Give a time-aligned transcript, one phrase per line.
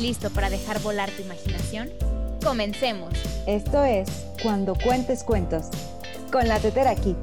[0.00, 1.90] listo para dejar volar tu imaginación?
[2.42, 3.14] Comencemos.
[3.46, 4.08] Esto es
[4.42, 5.68] Cuando Cuentes Cuentos,
[6.32, 7.16] con la Tetera Kids.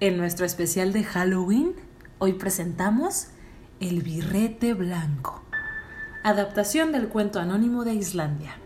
[0.00, 1.74] En nuestro especial de Halloween,
[2.18, 3.28] hoy presentamos
[3.80, 5.42] El Birrete Blanco,
[6.22, 8.56] adaptación del cuento anónimo de Islandia.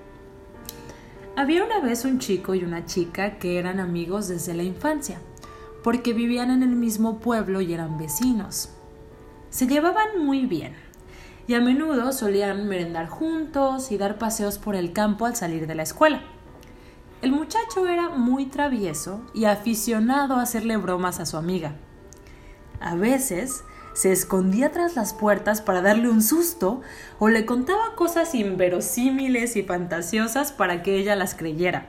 [1.36, 5.18] Había una vez un chico y una chica que eran amigos desde la infancia,
[5.82, 8.70] porque vivían en el mismo pueblo y eran vecinos.
[9.50, 10.83] Se llevaban muy bien
[11.46, 15.74] y a menudo solían merendar juntos y dar paseos por el campo al salir de
[15.74, 16.22] la escuela.
[17.22, 21.76] El muchacho era muy travieso y aficionado a hacerle bromas a su amiga.
[22.80, 26.82] A veces se escondía tras las puertas para darle un susto
[27.18, 31.86] o le contaba cosas inverosímiles y fantasiosas para que ella las creyera.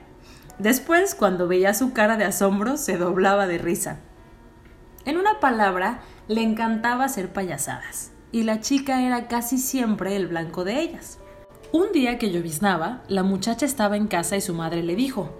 [0.59, 3.99] Después, cuando veía su cara de asombro, se doblaba de risa.
[5.03, 10.65] En una palabra, le encantaba hacer payasadas, y la chica era casi siempre el blanco
[10.65, 11.19] de ellas.
[11.71, 15.39] Un día que lloviznaba, la muchacha estaba en casa y su madre le dijo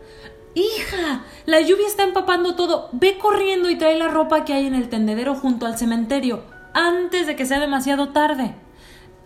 [0.53, 2.87] Hija, la lluvia está empapando todo.
[2.93, 7.27] Ve corriendo y trae la ropa que hay en el tendedero junto al cementerio, antes
[7.27, 8.55] de que sea demasiado tarde.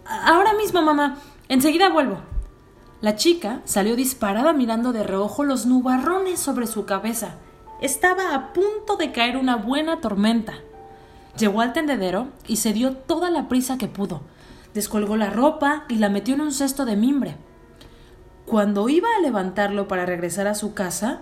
[0.04, 1.20] Ahora mismo, mamá.
[1.48, 2.22] Enseguida vuelvo.
[3.02, 7.36] La chica salió disparada mirando de reojo los nubarrones sobre su cabeza.
[7.83, 10.56] Estaba a punto de caer una buena tormenta.
[11.38, 14.22] Llegó al tendedero y se dio toda la prisa que pudo.
[14.73, 17.36] Descolgó la ropa y la metió en un cesto de mimbre.
[18.45, 21.21] Cuando iba a levantarlo para regresar a su casa,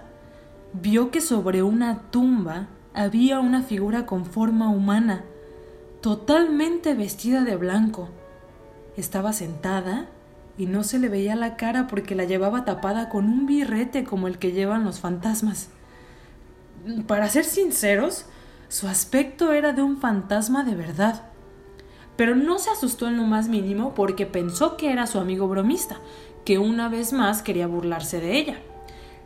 [0.73, 5.23] vio que sobre una tumba había una figura con forma humana,
[6.01, 8.09] totalmente vestida de blanco.
[8.95, 10.07] Estaba sentada
[10.57, 14.27] y no se le veía la cara porque la llevaba tapada con un birrete como
[14.27, 15.69] el que llevan los fantasmas.
[17.05, 18.25] Para ser sinceros,
[18.69, 21.23] su aspecto era de un fantasma de verdad.
[22.15, 25.97] Pero no se asustó en lo más mínimo porque pensó que era su amigo bromista,
[26.45, 28.59] que una vez más quería burlarse de ella.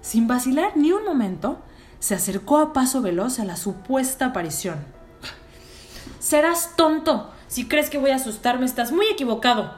[0.02, 1.60] Sin vacilar ni un momento,
[2.00, 4.78] se acercó a paso veloz a la supuesta aparición.
[6.20, 7.32] Serás tonto.
[7.48, 9.74] Si crees que voy a asustarme, estás muy equivocado.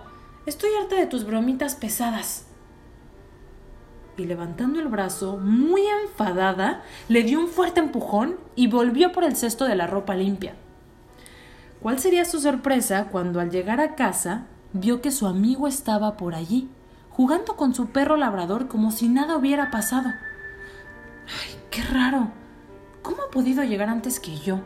[0.46, 2.46] Estoy harta de tus bromitas pesadas
[4.18, 9.36] y levantando el brazo, muy enfadada, le dio un fuerte empujón y volvió por el
[9.36, 10.56] cesto de la ropa limpia.
[11.82, 16.36] ¿Cuál sería su sorpresa cuando al llegar a casa vio que su amigo estaba por
[16.36, 16.70] allí,
[17.10, 20.10] jugando con su perro labrador como si nada hubiera pasado?
[21.28, 22.30] ¡Ay, qué raro!
[23.02, 24.62] ¿Cómo ha podido llegar antes que yo?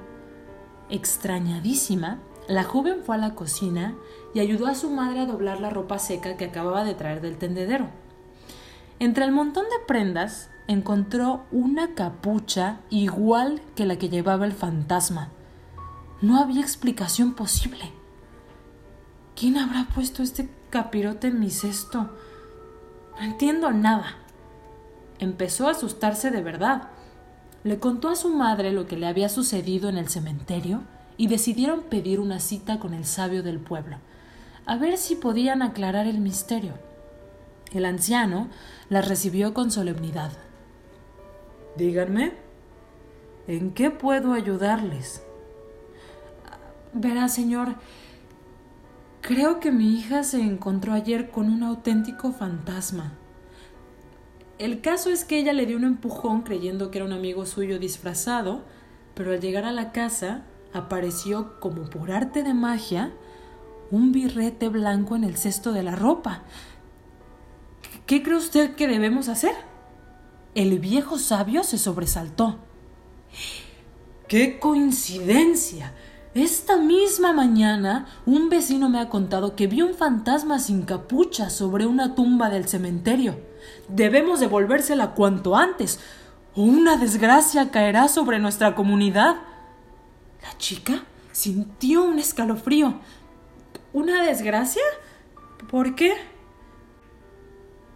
[0.89, 3.95] Extrañadísima, la joven fue a la cocina
[4.33, 7.37] y ayudó a su madre a doblar la ropa seca que acababa de traer del
[7.37, 7.89] tendedero.
[8.99, 15.29] Entre el montón de prendas encontró una capucha igual que la que llevaba el fantasma.
[16.21, 17.91] No había explicación posible.
[19.35, 22.09] ¿Quién habrá puesto este capirote en mi cesto?
[23.19, 24.15] No entiendo nada.
[25.19, 26.89] Empezó a asustarse de verdad.
[27.63, 30.81] Le contó a su madre lo que le había sucedido en el cementerio
[31.17, 33.97] y decidieron pedir una cita con el sabio del pueblo,
[34.65, 36.73] a ver si podían aclarar el misterio.
[37.73, 38.49] El anciano
[38.89, 40.31] las recibió con solemnidad.
[41.75, 42.33] Díganme,
[43.47, 45.23] ¿en qué puedo ayudarles?
[46.93, 47.75] Verá, señor,
[49.21, 53.13] creo que mi hija se encontró ayer con un auténtico fantasma.
[54.57, 57.77] El caso es que ella le dio un empujón creyendo que era un amigo suyo
[57.77, 58.63] disfrazado,
[59.13, 63.11] pero al llegar a la casa apareció como por arte de magia
[63.91, 66.43] un birrete blanco en el cesto de la ropa.
[68.07, 69.51] ¿Qué cree usted que debemos hacer?
[70.55, 72.57] El viejo sabio se sobresaltó.
[74.29, 75.93] ¡Qué coincidencia!
[76.33, 81.85] Esta misma mañana un vecino me ha contado que vio un fantasma sin capucha sobre
[81.85, 83.41] una tumba del cementerio.
[83.89, 85.99] Debemos devolvérsela cuanto antes,
[86.55, 89.35] o una desgracia caerá sobre nuestra comunidad.
[90.41, 93.01] La chica sintió un escalofrío.
[93.91, 94.83] ¿Una desgracia?
[95.69, 96.36] ¿Por qué?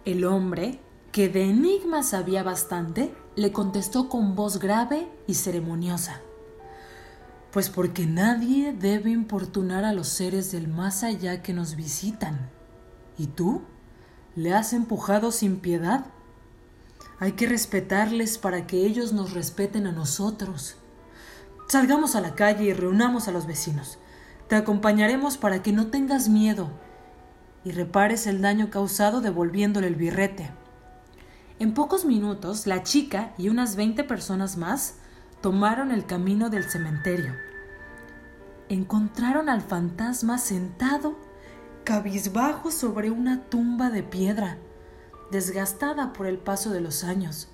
[0.04, 0.80] El hombre,
[1.12, 6.22] que de enigmas sabía bastante, le contestó con voz grave y ceremoniosa.
[7.52, 12.50] Pues porque nadie debe importunar a los seres del más allá que nos visitan.
[13.16, 13.62] ¿Y tú?
[14.36, 16.08] ¿Le has empujado sin piedad?
[17.20, 20.78] Hay que respetarles para que ellos nos respeten a nosotros.
[21.68, 24.00] Salgamos a la calle y reunamos a los vecinos.
[24.48, 26.72] Te acompañaremos para que no tengas miedo
[27.64, 30.52] y repares el daño causado devolviéndole el birrete.
[31.60, 34.96] En pocos minutos, la chica y unas veinte personas más
[35.42, 37.34] tomaron el camino del cementerio.
[38.70, 41.16] Encontraron al fantasma sentado
[41.84, 44.58] cabizbajo sobre una tumba de piedra,
[45.32, 47.50] desgastada por el paso de los años.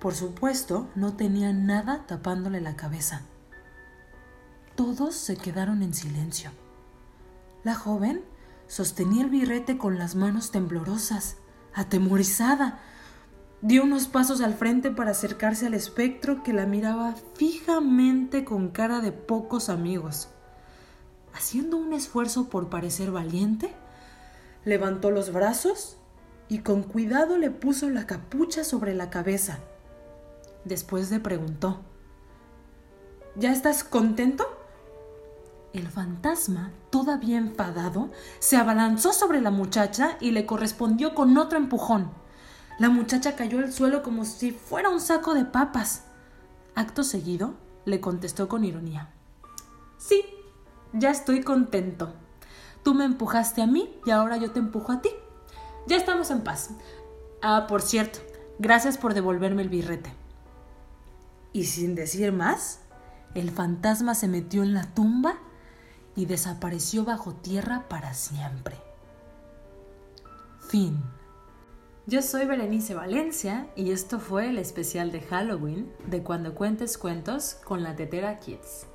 [0.00, 3.22] Por supuesto, no tenía nada tapándole la cabeza.
[4.74, 6.50] Todos se quedaron en silencio.
[7.64, 8.22] La joven
[8.68, 11.36] sostenía el birrete con las manos temblorosas,
[11.74, 12.80] atemorizada.
[13.62, 19.00] Dio unos pasos al frente para acercarse al espectro que la miraba fijamente con cara
[19.00, 20.28] de pocos amigos.
[21.34, 23.74] Haciendo un esfuerzo por parecer valiente,
[24.64, 25.96] levantó los brazos
[26.48, 29.58] y con cuidado le puso la capucha sobre la cabeza.
[30.64, 31.80] Después le preguntó,
[33.36, 34.46] ¿Ya estás contento?
[35.76, 38.08] El fantasma, todavía enfadado,
[38.38, 42.10] se abalanzó sobre la muchacha y le correspondió con otro empujón.
[42.78, 46.04] La muchacha cayó al suelo como si fuera un saco de papas.
[46.74, 49.10] Acto seguido, le contestó con ironía.
[49.98, 50.24] Sí,
[50.94, 52.14] ya estoy contento.
[52.82, 55.10] Tú me empujaste a mí y ahora yo te empujo a ti.
[55.86, 56.70] Ya estamos en paz.
[57.42, 58.20] Ah, por cierto,
[58.58, 60.14] gracias por devolverme el birrete.
[61.52, 62.78] Y sin decir más,
[63.34, 65.35] el fantasma se metió en la tumba
[66.16, 68.76] y desapareció bajo tierra para siempre.
[70.68, 71.02] Fin.
[72.06, 77.58] Yo soy Berenice Valencia y esto fue el especial de Halloween de Cuando Cuentes Cuentos
[77.64, 78.86] con la Tetera Kids.